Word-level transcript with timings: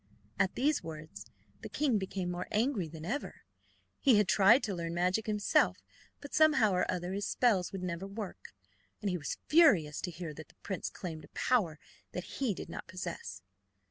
At 0.39 0.55
these 0.55 0.81
words 0.81 1.27
the 1.61 1.69
king 1.69 1.99
became 1.99 2.31
more 2.31 2.47
angry 2.51 2.87
than 2.87 3.05
ever. 3.05 3.43
He 3.99 4.15
had 4.17 4.27
tried 4.27 4.63
to 4.63 4.73
learn 4.73 4.95
magic 4.95 5.27
himself, 5.27 5.77
but 6.21 6.33
somehow 6.33 6.71
or 6.71 6.89
other 6.89 7.13
his 7.13 7.27
spells 7.27 7.71
would 7.71 7.83
never 7.83 8.07
work, 8.07 8.55
and 8.99 9.11
he 9.11 9.17
was 9.19 9.37
furious 9.45 10.01
to 10.01 10.09
hear 10.09 10.33
that 10.33 10.47
the 10.47 10.55
prince 10.63 10.89
claimed 10.89 11.23
a 11.25 11.35
power 11.35 11.77
that 12.13 12.39
he 12.39 12.55
did 12.55 12.67
not 12.67 12.87
possess. 12.87 13.43